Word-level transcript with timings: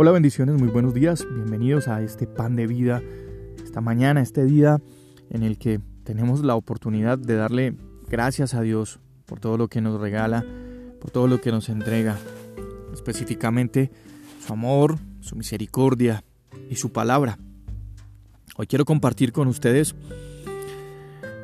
Hola 0.00 0.12
bendiciones, 0.12 0.60
muy 0.60 0.68
buenos 0.68 0.94
días, 0.94 1.26
bienvenidos 1.28 1.88
a 1.88 2.00
este 2.02 2.28
pan 2.28 2.54
de 2.54 2.68
vida, 2.68 3.02
esta 3.64 3.80
mañana, 3.80 4.22
este 4.22 4.44
día 4.44 4.80
en 5.28 5.42
el 5.42 5.58
que 5.58 5.80
tenemos 6.04 6.44
la 6.44 6.54
oportunidad 6.54 7.18
de 7.18 7.34
darle 7.34 7.74
gracias 8.08 8.54
a 8.54 8.60
Dios 8.60 9.00
por 9.26 9.40
todo 9.40 9.58
lo 9.58 9.66
que 9.66 9.80
nos 9.80 10.00
regala, 10.00 10.46
por 11.00 11.10
todo 11.10 11.26
lo 11.26 11.40
que 11.40 11.50
nos 11.50 11.68
entrega, 11.68 12.16
específicamente 12.94 13.90
su 14.46 14.52
amor, 14.52 14.98
su 15.18 15.34
misericordia 15.34 16.22
y 16.70 16.76
su 16.76 16.92
palabra. 16.92 17.36
Hoy 18.56 18.68
quiero 18.68 18.84
compartir 18.84 19.32
con 19.32 19.48
ustedes 19.48 19.96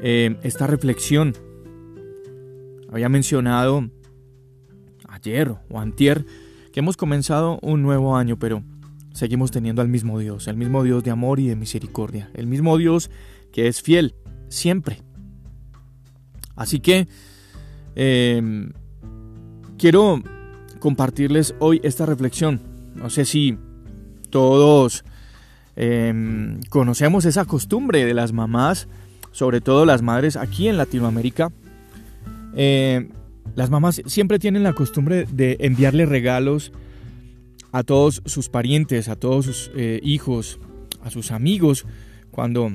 eh, 0.00 0.38
esta 0.44 0.68
reflexión. 0.68 1.34
Había 2.92 3.08
mencionado 3.08 3.90
ayer 5.08 5.56
o 5.68 5.80
antier 5.80 6.24
que 6.74 6.80
hemos 6.80 6.96
comenzado 6.96 7.60
un 7.62 7.82
nuevo 7.82 8.16
año, 8.16 8.36
pero 8.36 8.64
seguimos 9.12 9.52
teniendo 9.52 9.80
al 9.80 9.86
mismo 9.86 10.18
Dios, 10.18 10.48
el 10.48 10.56
mismo 10.56 10.82
Dios 10.82 11.04
de 11.04 11.12
amor 11.12 11.38
y 11.38 11.46
de 11.46 11.54
misericordia, 11.54 12.32
el 12.34 12.48
mismo 12.48 12.76
Dios 12.76 13.12
que 13.52 13.68
es 13.68 13.80
fiel 13.80 14.16
siempre. 14.48 15.00
Así 16.56 16.80
que 16.80 17.06
em, 17.94 18.72
quiero 19.78 20.20
compartirles 20.80 21.54
hoy 21.60 21.80
esta 21.84 22.06
reflexión. 22.06 22.60
No 22.96 23.08
sé 23.08 23.24
si 23.24 23.56
todos 24.30 25.04
em, 25.76 26.60
conocemos 26.70 27.24
esa 27.24 27.44
costumbre 27.44 28.04
de 28.04 28.14
las 28.14 28.32
mamás, 28.32 28.88
sobre 29.30 29.60
todo 29.60 29.86
las 29.86 30.02
madres 30.02 30.34
aquí 30.34 30.66
en 30.66 30.76
Latinoamérica, 30.76 31.52
eh, 32.56 33.10
las 33.54 33.70
mamás 33.70 34.02
siempre 34.06 34.38
tienen 34.38 34.62
la 34.62 34.72
costumbre 34.72 35.26
de 35.30 35.56
enviarle 35.60 36.06
regalos 36.06 36.72
a 37.72 37.82
todos 37.82 38.22
sus 38.24 38.48
parientes, 38.48 39.08
a 39.08 39.16
todos 39.16 39.46
sus 39.46 39.70
eh, 39.76 40.00
hijos, 40.02 40.58
a 41.02 41.10
sus 41.10 41.30
amigos, 41.30 41.86
cuando, 42.30 42.70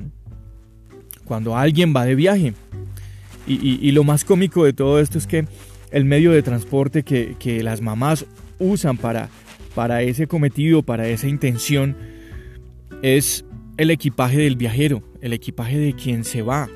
cuando 1.24 1.56
alguien 1.56 1.94
va 1.94 2.04
de 2.04 2.14
viaje. 2.14 2.54
Y, 3.46 3.90
lo 3.90 4.04
más 4.04 4.24
cómico 4.24 4.64
de 4.64 4.72
todo 4.72 5.00
esto 5.00 5.18
es 5.18 5.26
que 5.26 5.44
el 5.90 6.04
medio 6.04 6.30
de 6.30 6.42
transporte 6.42 7.02
que, 7.02 7.34
que 7.40 7.64
las 7.64 7.80
mamás 7.80 8.24
usan 8.60 8.96
para, 8.96 9.28
para 9.74 10.02
ese 10.02 10.28
cometido, 10.28 10.82
para 10.84 11.08
esa 11.08 11.26
intención, 11.26 11.96
es 13.02 13.44
el 13.76 13.90
equipaje 13.90 14.38
del 14.38 14.54
viajero, 14.54 15.02
el 15.20 15.32
equipaje 15.32 15.78
de 15.78 15.94
quien 15.94 16.22
se 16.22 16.42
va, 16.42 16.68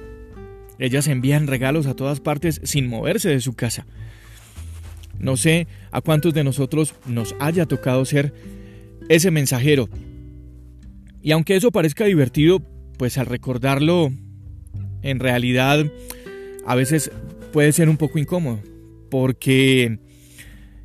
ellas 0.84 1.08
envían 1.08 1.46
regalos 1.46 1.86
a 1.86 1.94
todas 1.94 2.20
partes 2.20 2.60
sin 2.64 2.86
moverse 2.86 3.28
de 3.28 3.40
su 3.40 3.54
casa. 3.54 3.86
No 5.18 5.36
sé 5.36 5.66
a 5.90 6.00
cuántos 6.00 6.34
de 6.34 6.44
nosotros 6.44 6.94
nos 7.06 7.34
haya 7.38 7.66
tocado 7.66 8.04
ser 8.04 8.34
ese 9.08 9.30
mensajero. 9.30 9.88
Y 11.22 11.32
aunque 11.32 11.56
eso 11.56 11.70
parezca 11.70 12.04
divertido, 12.04 12.60
pues 12.98 13.18
al 13.18 13.26
recordarlo, 13.26 14.12
en 15.02 15.20
realidad 15.20 15.86
a 16.66 16.74
veces 16.74 17.10
puede 17.52 17.72
ser 17.72 17.88
un 17.88 17.96
poco 17.96 18.18
incómodo. 18.18 18.60
Porque 19.10 19.98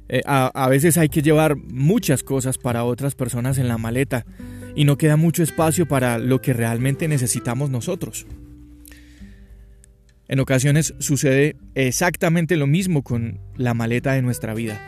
eh, 0.07 0.21
a, 0.25 0.67
veces 0.69 0.97
hay 0.97 1.09
que 1.09 1.21
llevar 1.21 1.55
muchas 1.55 2.23
cosas 2.23 2.57
para 2.57 2.83
otras 2.83 3.15
personas 3.15 3.57
en 3.57 3.67
la 3.67 3.77
maleta 3.77 4.25
y 4.75 4.85
no 4.85 4.97
queda 4.97 5.17
mucho 5.17 5.43
espacio 5.43 5.87
para 5.87 6.17
lo 6.17 6.41
que 6.41 6.53
realmente 6.53 7.07
necesitamos 7.07 7.69
nosotros. 7.69 8.25
En 10.29 10.39
ocasiones 10.39 10.93
sucede 10.99 11.55
exactamente 11.73 12.55
lo 12.55 12.67
mismo 12.67 13.03
con 13.03 13.39
la 13.57 13.73
maleta 13.73 14.13
de 14.13 14.21
nuestra 14.21 14.53
vida. 14.53 14.79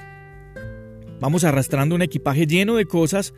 Vamos 1.20 1.44
arrastrando 1.44 1.96
un 1.96 2.03
equipaje 2.03 2.46
lleno 2.46 2.75
de 2.75 2.85
cosas 2.85 3.34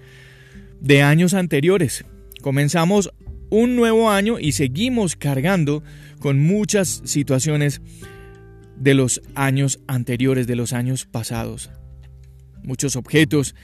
de 0.82 1.02
años 1.02 1.34
anteriores. 1.34 2.04
Comenzamos 2.42 3.14
un 3.50 3.78
nuevo 3.78 4.12
año 4.12 4.38
y 4.38 4.52
seguimos 4.52 5.16
cargando 5.16 5.82
con 6.20 6.40
muchas 6.40 7.02
situaciones 7.06 7.82
de 8.76 8.96
los 8.96 9.22
años 9.34 9.80
anteriores, 9.88 10.46
de 10.46 10.58
los 10.58 10.74
años 10.74 11.06
pasados. 11.06 11.72
Muchos 12.64 12.98
objetos, 12.98 13.56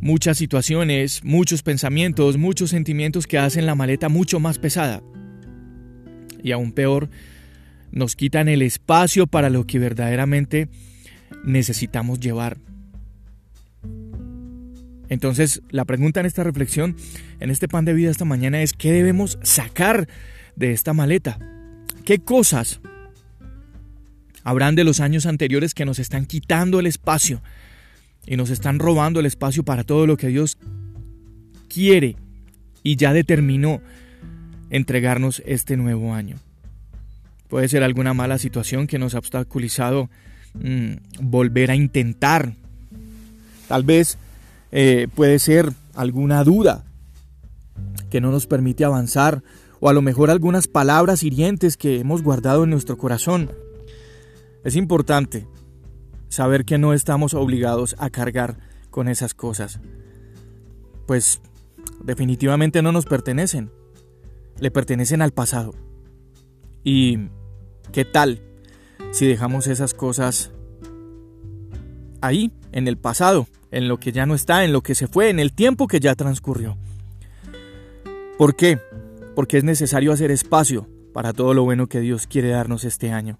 muchas 0.00 0.38
situaciones, 0.38 1.24
muchos 1.24 1.64
pensamientos, 1.64 2.36
muchos 2.36 2.70
sentimientos 2.70 3.26
que 3.26 3.38
hacen 3.38 3.66
la 3.66 3.74
maleta 3.74 4.08
mucho 4.08 4.38
más 4.38 4.58
pesada. 4.58 5.02
Y 6.40 6.52
aún 6.52 6.70
peor, 6.72 7.08
nos 7.94 8.16
quitan 8.16 8.48
el 8.48 8.60
espacio 8.60 9.28
para 9.28 9.50
lo 9.50 9.66
que 9.66 9.78
verdaderamente 9.78 10.68
necesitamos 11.44 12.18
llevar. 12.18 12.58
Entonces, 15.08 15.62
la 15.70 15.84
pregunta 15.84 16.18
en 16.18 16.26
esta 16.26 16.42
reflexión, 16.42 16.96
en 17.38 17.50
este 17.50 17.68
pan 17.68 17.84
de 17.84 17.94
vida 17.94 18.10
esta 18.10 18.24
mañana 18.24 18.62
es, 18.62 18.72
¿qué 18.72 18.90
debemos 18.90 19.38
sacar 19.42 20.08
de 20.56 20.72
esta 20.72 20.92
maleta? 20.92 21.38
¿Qué 22.04 22.18
cosas 22.18 22.80
habrán 24.42 24.74
de 24.74 24.84
los 24.84 24.98
años 24.98 25.24
anteriores 25.24 25.72
que 25.72 25.84
nos 25.84 26.00
están 26.00 26.26
quitando 26.26 26.80
el 26.80 26.86
espacio 26.86 27.42
y 28.26 28.36
nos 28.36 28.50
están 28.50 28.80
robando 28.80 29.20
el 29.20 29.26
espacio 29.26 29.62
para 29.62 29.84
todo 29.84 30.06
lo 30.08 30.16
que 30.16 30.28
Dios 30.28 30.58
quiere 31.68 32.16
y 32.82 32.96
ya 32.96 33.12
determinó 33.12 33.80
entregarnos 34.70 35.42
este 35.46 35.76
nuevo 35.76 36.12
año? 36.12 36.40
Puede 37.54 37.68
ser 37.68 37.84
alguna 37.84 38.14
mala 38.14 38.38
situación 38.38 38.88
que 38.88 38.98
nos 38.98 39.14
ha 39.14 39.18
obstaculizado 39.18 40.10
mm, 40.54 40.94
volver 41.20 41.70
a 41.70 41.76
intentar. 41.76 42.56
Tal 43.68 43.84
vez 43.84 44.18
eh, 44.72 45.06
puede 45.14 45.38
ser 45.38 45.72
alguna 45.94 46.42
duda 46.42 46.84
que 48.10 48.20
no 48.20 48.32
nos 48.32 48.48
permite 48.48 48.84
avanzar 48.84 49.44
o 49.78 49.88
a 49.88 49.92
lo 49.92 50.02
mejor 50.02 50.30
algunas 50.30 50.66
palabras 50.66 51.22
hirientes 51.22 51.76
que 51.76 52.00
hemos 52.00 52.24
guardado 52.24 52.64
en 52.64 52.70
nuestro 52.70 52.98
corazón. 52.98 53.52
Es 54.64 54.74
importante 54.74 55.46
saber 56.30 56.64
que 56.64 56.76
no 56.76 56.92
estamos 56.92 57.34
obligados 57.34 57.94
a 58.00 58.10
cargar 58.10 58.58
con 58.90 59.06
esas 59.06 59.32
cosas, 59.32 59.78
pues 61.06 61.40
definitivamente 62.02 62.82
no 62.82 62.90
nos 62.90 63.06
pertenecen, 63.06 63.70
le 64.58 64.72
pertenecen 64.72 65.22
al 65.22 65.30
pasado. 65.30 65.72
¿Y 66.82 67.28
qué 67.92 68.04
tal 68.04 68.40
si 69.12 69.26
dejamos 69.26 69.66
esas 69.66 69.94
cosas 69.94 70.50
ahí, 72.20 72.52
en 72.72 72.88
el 72.88 72.96
pasado, 72.96 73.46
en 73.70 73.88
lo 73.88 73.98
que 73.98 74.12
ya 74.12 74.26
no 74.26 74.34
está, 74.34 74.64
en 74.64 74.72
lo 74.72 74.82
que 74.82 74.94
se 74.94 75.06
fue, 75.06 75.30
en 75.30 75.38
el 75.38 75.52
tiempo 75.52 75.86
que 75.86 76.00
ya 76.00 76.14
transcurrió? 76.14 76.76
¿Por 78.38 78.56
qué? 78.56 78.80
Porque 79.34 79.58
es 79.58 79.64
necesario 79.64 80.12
hacer 80.12 80.30
espacio 80.30 80.88
para 81.12 81.32
todo 81.32 81.54
lo 81.54 81.62
bueno 81.64 81.86
que 81.86 82.00
Dios 82.00 82.26
quiere 82.26 82.48
darnos 82.48 82.84
este 82.84 83.12
año. 83.12 83.38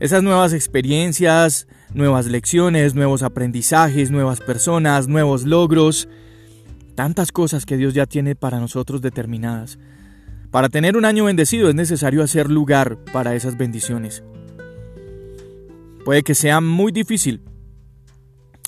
Esas 0.00 0.22
nuevas 0.22 0.52
experiencias, 0.52 1.66
nuevas 1.92 2.26
lecciones, 2.26 2.94
nuevos 2.94 3.22
aprendizajes, 3.22 4.10
nuevas 4.10 4.40
personas, 4.40 5.08
nuevos 5.08 5.44
logros, 5.44 6.08
tantas 6.94 7.32
cosas 7.32 7.66
que 7.66 7.76
Dios 7.76 7.94
ya 7.94 8.06
tiene 8.06 8.34
para 8.34 8.60
nosotros 8.60 9.02
determinadas. 9.02 9.78
Para 10.50 10.70
tener 10.70 10.96
un 10.96 11.04
año 11.04 11.24
bendecido 11.24 11.68
es 11.68 11.74
necesario 11.74 12.22
hacer 12.22 12.50
lugar 12.50 12.96
para 13.12 13.34
esas 13.34 13.58
bendiciones. 13.58 14.22
Puede 16.04 16.22
que 16.22 16.34
sea 16.34 16.62
muy 16.62 16.90
difícil 16.90 17.42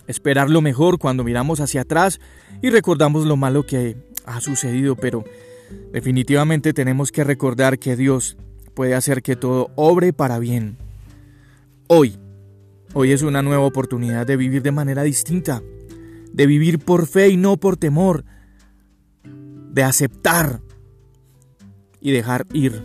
esperar 0.06 0.50
lo 0.50 0.60
mejor 0.60 0.98
cuando 0.98 1.24
miramos 1.24 1.60
hacia 1.60 1.82
atrás 1.82 2.20
y 2.60 2.68
recordamos 2.68 3.24
lo 3.24 3.36
malo 3.36 3.64
que 3.64 3.96
ha 4.26 4.42
sucedido, 4.42 4.94
pero 4.94 5.24
definitivamente 5.90 6.74
tenemos 6.74 7.12
que 7.12 7.24
recordar 7.24 7.78
que 7.78 7.96
Dios 7.96 8.36
puede 8.74 8.94
hacer 8.94 9.22
que 9.22 9.36
todo 9.36 9.70
obre 9.76 10.12
para 10.12 10.38
bien. 10.38 10.76
Hoy, 11.86 12.18
hoy 12.92 13.12
es 13.12 13.22
una 13.22 13.40
nueva 13.40 13.64
oportunidad 13.64 14.26
de 14.26 14.36
vivir 14.36 14.62
de 14.62 14.72
manera 14.72 15.02
distinta, 15.02 15.62
de 16.30 16.46
vivir 16.46 16.78
por 16.78 17.06
fe 17.06 17.30
y 17.30 17.38
no 17.38 17.56
por 17.56 17.78
temor, 17.78 18.24
de 19.24 19.82
aceptar 19.82 20.60
y 22.00 22.12
dejar 22.12 22.46
ir. 22.52 22.82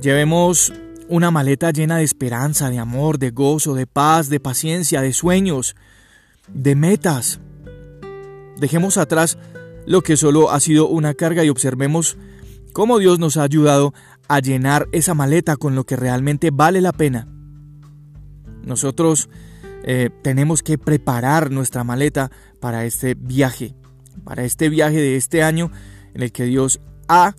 Llevemos 0.00 0.72
una 1.08 1.30
maleta 1.30 1.70
llena 1.70 1.98
de 1.98 2.04
esperanza, 2.04 2.70
de 2.70 2.78
amor, 2.78 3.18
de 3.18 3.30
gozo, 3.30 3.74
de 3.74 3.86
paz, 3.86 4.28
de 4.28 4.40
paciencia, 4.40 5.00
de 5.00 5.12
sueños, 5.12 5.76
de 6.48 6.74
metas. 6.74 7.40
Dejemos 8.58 8.98
atrás 8.98 9.38
lo 9.86 10.02
que 10.02 10.16
solo 10.16 10.50
ha 10.50 10.60
sido 10.60 10.88
una 10.88 11.14
carga 11.14 11.44
y 11.44 11.48
observemos 11.48 12.16
cómo 12.72 12.98
Dios 12.98 13.18
nos 13.18 13.36
ha 13.36 13.42
ayudado 13.42 13.94
a 14.28 14.40
llenar 14.40 14.88
esa 14.92 15.14
maleta 15.14 15.56
con 15.56 15.74
lo 15.74 15.84
que 15.84 15.96
realmente 15.96 16.50
vale 16.50 16.80
la 16.80 16.92
pena. 16.92 17.28
Nosotros 18.62 19.28
eh, 19.84 20.10
tenemos 20.22 20.62
que 20.62 20.78
preparar 20.78 21.50
nuestra 21.50 21.84
maleta 21.84 22.30
para 22.60 22.86
este 22.86 23.14
viaje, 23.14 23.74
para 24.24 24.44
este 24.44 24.70
viaje 24.70 24.96
de 24.96 25.16
este 25.16 25.42
año 25.42 25.70
en 26.14 26.22
el 26.22 26.32
que 26.32 26.44
Dios 26.44 26.80
ha 27.08 27.34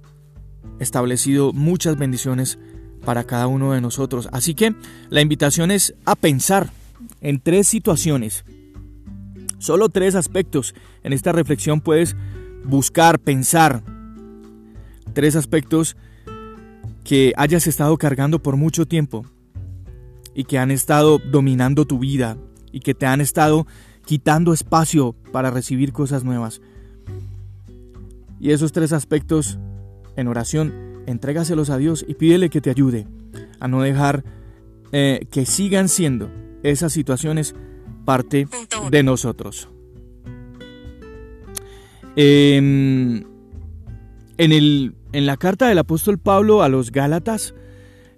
establecido 0.80 1.54
muchas 1.54 1.98
bendiciones 1.98 2.60
para 3.04 3.24
cada 3.24 3.48
uno 3.48 3.74
de 3.74 3.82
nosotros. 3.82 4.30
Así 4.32 4.56
que 4.56 4.76
la 5.10 5.22
invitación 5.22 5.72
es 5.72 5.96
a 6.06 6.16
pensar 6.16 6.70
en 7.22 7.40
tres 7.40 7.68
situaciones 7.68 8.44
Solo 9.66 9.90
tres 9.90 10.14
aspectos. 10.14 10.76
En 11.02 11.12
esta 11.12 11.32
reflexión 11.32 11.82
puedes 11.82 12.16
buscar, 12.66 13.18
pensar. 13.18 13.82
Tres 15.14 15.36
aspectos 15.36 15.98
que 17.04 17.34
hayas 17.36 17.66
estado 17.66 17.98
cargando 17.98 18.44
por 18.44 18.58
mucho 18.58 18.86
tiempo 18.86 19.26
y 20.36 20.44
que 20.44 20.60
han 20.60 20.70
estado 20.70 21.18
dominando 21.18 21.86
tu 21.86 21.98
vida 21.98 22.38
y 22.72 22.82
que 22.82 22.94
te 22.94 23.08
han 23.08 23.22
estado 23.22 23.66
quitando 24.06 24.54
espacio 24.54 25.16
para 25.32 25.50
recibir 25.50 25.94
cosas 25.94 26.24
nuevas. 26.24 26.62
Y 28.40 28.52
esos 28.52 28.72
tres 28.72 28.94
aspectos 28.94 29.60
en 30.16 30.28
oración, 30.28 30.74
entrégaselos 31.06 31.70
a 31.70 31.78
Dios 31.78 32.06
y 32.08 32.16
pídele 32.16 32.50
que 32.50 32.62
te 32.62 32.70
ayude 32.70 33.08
a 33.60 33.68
no 33.68 33.82
dejar 33.82 34.24
eh, 34.92 35.28
que 35.32 35.46
sigan 35.46 35.90
siendo 35.90 36.30
esas 36.64 36.94
situaciones 36.94 37.56
parte 38.06 38.48
de 38.92 39.04
nosotros. 39.04 39.70
Em, 42.16 43.24
en, 44.38 44.52
el, 44.52 44.96
en, 45.12 45.26
la 45.26 45.36
carta 45.36 45.68
del 45.68 45.80
apóstol 45.80 46.18
Pablo 46.18 46.64
a 46.64 46.70
los 46.70 46.92
Gálatas, 46.92 47.54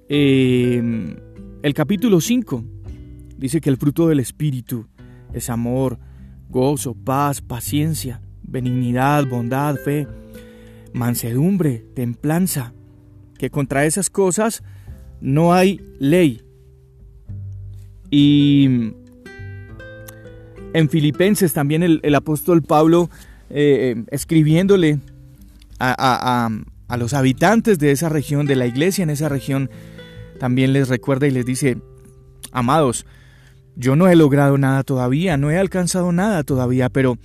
em, 0.08 1.16
el 1.64 1.74
capítulo 1.74 2.22
5 2.22 2.64
dice 3.38 3.60
que 3.60 3.70
el 3.70 3.78
fruto 3.78 4.08
del 4.08 4.20
Espíritu 4.20 4.88
es 5.34 5.50
amor, 5.50 5.98
gozo, 6.50 6.94
paz, 6.94 7.42
paciencia, 7.42 8.22
benignidad, 8.48 9.26
bondad, 9.28 9.76
fe, 9.76 10.08
mansedumbre, 10.94 11.86
templanza, 11.94 12.74
que 13.38 13.50
contra 13.50 13.86
esas 13.86 14.10
cosas 14.10 14.64
no 15.22 15.54
hay 15.54 15.82
ley. 16.00 16.42
Y 18.10 18.94
en 20.74 20.90
Filipenses 20.90 21.54
también 21.54 21.84
el, 21.84 22.16
apóstol 22.16 22.64
Pablo, 22.64 23.10
eh, 23.50 24.04
escribiéndole 24.10 25.00
a, 25.80 26.50
a 26.88 26.98
los 26.98 27.14
habitantes 27.14 27.80
de 27.80 27.92
esa 27.92 28.10
región, 28.10 28.48
de 28.48 28.56
la 28.56 28.66
iglesia 28.66 29.04
en 29.04 29.10
esa 29.10 29.30
región, 29.30 29.70
también 30.40 30.74
les 30.74 30.88
recuerda 30.88 31.28
y 31.28 31.32
les 31.32 31.46
dice, 31.46 31.78
amados, 32.52 33.06
yo 33.76 33.96
no 33.96 34.08
he 34.08 34.16
logrado 34.16 34.58
nada 34.58 34.84
todavía, 34.84 35.38
no 35.38 35.52
he 35.52 35.58
alcanzado 35.58 36.12
nada 36.12 36.44
todavía, 36.44 36.90
pero 36.90 37.18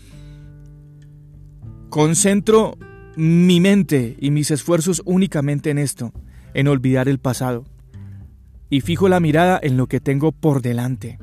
concentro 1.93 2.79
mi 3.17 3.61
mente 3.61 4.17
y 4.19 4.31
mis 4.31 4.51
esfuerzos 4.51 5.03
únicamente 5.05 5.69
en 5.69 5.77
esto, 5.77 6.15
en 6.55 6.67
olvidar 6.67 7.07
el 7.07 7.19
pasado, 7.19 7.67
y 8.71 8.81
fijo 8.81 9.11
la 9.11 9.21
mirada 9.21 9.61
en 9.63 9.77
lo 9.77 9.87
que 9.89 10.01
tengo 10.01 10.33
por 10.33 10.63
delante. 10.63 11.19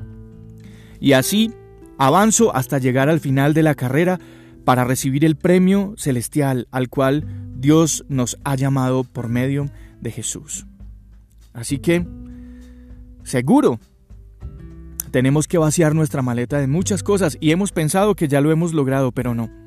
Y 1.00 1.14
así 1.14 1.52
avanzo 1.98 2.54
hasta 2.54 2.78
llegar 2.78 3.08
al 3.08 3.18
final 3.18 3.52
de 3.52 3.64
la 3.64 3.74
carrera 3.74 4.20
para 4.64 4.84
recibir 4.84 5.24
el 5.24 5.34
premio 5.34 5.94
celestial 5.96 6.68
al 6.70 6.88
cual 6.88 7.26
Dios 7.56 8.04
nos 8.08 8.38
ha 8.44 8.54
llamado 8.54 9.02
por 9.02 9.28
medio 9.28 9.72
de 10.00 10.12
Jesús. 10.12 10.66
Así 11.52 11.80
que, 11.80 12.06
seguro, 13.24 13.80
tenemos 15.10 15.48
que 15.48 15.58
vaciar 15.58 15.96
nuestra 15.96 16.22
maleta 16.22 16.60
de 16.60 16.68
muchas 16.68 17.02
cosas 17.02 17.36
y 17.40 17.50
hemos 17.50 17.72
pensado 17.72 18.14
que 18.14 18.28
ya 18.28 18.40
lo 18.40 18.52
hemos 18.52 18.72
logrado, 18.72 19.10
pero 19.10 19.34
no. 19.34 19.59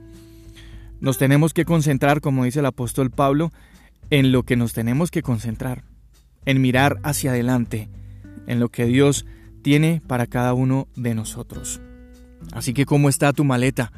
Nos 1.03 1.17
tenemos 1.17 1.53
que 1.53 1.65
concentrar, 1.65 2.21
como 2.21 2.45
dice 2.45 2.59
el 2.59 2.65
apóstol 2.65 3.11
Pablo, 3.11 3.51
en 4.09 4.31
lo 4.31 4.43
que 4.43 4.55
nos 4.55 4.71
tenemos 4.71 5.11
que 5.11 5.21
concentrar, 5.21 5.83
en 6.45 6.61
mirar 6.61 6.97
hacia 7.03 7.31
adelante, 7.31 7.89
en 8.47 8.61
lo 8.61 8.69
que 8.69 8.85
Dios 8.85 9.25
tiene 9.63 10.01
para 10.07 10.27
cada 10.27 10.53
uno 10.53 10.87
de 10.95 11.13
nosotros. 11.13 11.81
Así 12.53 12.73
que, 12.73 12.85
¿cómo 12.85 13.09
está 13.09 13.33
tu 13.33 13.43
maleta? 13.43 13.91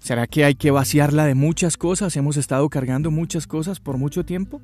¿Será 0.00 0.26
que 0.26 0.44
hay 0.44 0.56
que 0.56 0.72
vaciarla 0.72 1.26
de 1.26 1.36
muchas 1.36 1.76
cosas? 1.76 2.16
¿Hemos 2.16 2.36
estado 2.36 2.68
cargando 2.68 3.12
muchas 3.12 3.46
cosas 3.46 3.78
por 3.78 3.98
mucho 3.98 4.24
tiempo? 4.24 4.60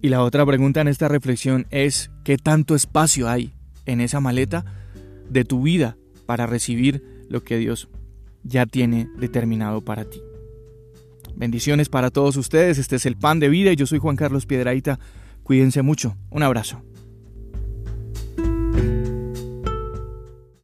Y 0.00 0.08
la 0.08 0.22
otra 0.22 0.46
pregunta 0.46 0.80
en 0.80 0.88
esta 0.88 1.08
reflexión 1.08 1.66
es, 1.68 2.10
¿qué 2.24 2.38
tanto 2.38 2.74
espacio 2.74 3.28
hay 3.28 3.52
en 3.84 4.00
esa 4.00 4.20
maleta 4.20 4.64
de 5.28 5.44
tu 5.44 5.60
vida 5.60 5.98
para 6.24 6.46
recibir 6.46 7.04
lo 7.28 7.44
que 7.44 7.58
Dios 7.58 7.90
ya 8.44 8.66
tiene 8.66 9.08
determinado 9.18 9.80
para 9.80 10.04
ti. 10.04 10.22
Bendiciones 11.34 11.88
para 11.88 12.10
todos 12.10 12.36
ustedes, 12.36 12.78
este 12.78 12.96
es 12.96 13.06
el 13.06 13.16
pan 13.16 13.40
de 13.40 13.48
vida 13.48 13.72
y 13.72 13.76
yo 13.76 13.86
soy 13.86 13.98
Juan 13.98 14.16
Carlos 14.16 14.46
Piedraíta. 14.46 15.00
Cuídense 15.42 15.82
mucho, 15.82 16.16
un 16.30 16.42
abrazo. 16.42 16.82